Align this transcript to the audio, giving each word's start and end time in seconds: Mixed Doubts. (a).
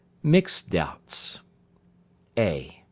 Mixed 0.23 0.71
Doubts. 0.71 1.41
(a). 2.35 2.75